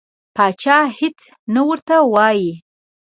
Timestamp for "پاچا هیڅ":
0.35-1.19